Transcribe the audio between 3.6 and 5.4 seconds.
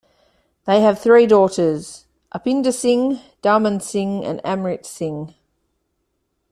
Singh and Amrit Singh.